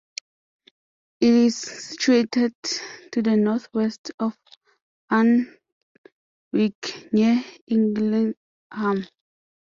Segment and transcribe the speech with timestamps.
[1.19, 2.55] It is situated
[3.11, 4.35] to the north-west of
[5.11, 5.53] Alnwick,
[7.13, 9.05] near Eglingham.